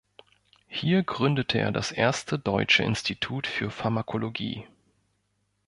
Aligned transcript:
Hier 0.67 1.03
gründete 1.03 1.59
er 1.59 1.71
das 1.71 1.91
erste 1.91 2.39
deutsche 2.39 2.81
Institut 2.81 3.45
für 3.45 3.69
Pharmakologie. 3.69 4.65